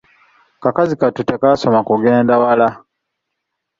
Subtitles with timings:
[0.63, 2.67] Kakazi kattu tekasoma kugenda wala.